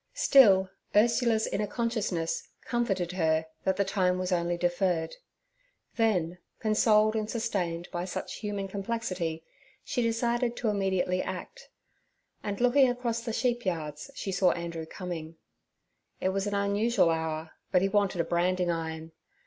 Still, 0.15 0.67
Ursula's 0.95 1.45
inner 1.45 1.67
consciousness 1.67 2.47
comforted 2.65 3.11
her 3.11 3.45
that 3.65 3.75
the 3.77 3.85
time 3.85 4.17
was 4.17 4.31
only 4.31 4.57
deferred. 4.57 5.15
Then, 5.95 6.39
consoled 6.59 7.15
and 7.15 7.29
sustained 7.29 7.87
by 7.91 8.05
such 8.05 8.37
human 8.37 8.67
complexity, 8.67 9.43
she 9.83 10.01
decided 10.01 10.55
to 10.55 10.69
immediately 10.69 11.21
act; 11.21 11.69
and, 12.41 12.59
looking 12.59 12.89
across 12.89 13.21
the 13.21 13.31
sheep 13.31 13.63
yards, 13.63 14.09
she 14.15 14.31
saw 14.31 14.53
Andrew 14.53 14.87
coming; 14.87 15.35
it 16.19 16.29
was 16.29 16.47
an 16.47 16.55
unusual 16.55 17.11
hour, 17.11 17.51
but 17.71 17.83
he 17.83 17.87
wanted 17.87 18.21
a 18.21 18.23
branding 18.23 18.71
iron. 18.71 19.11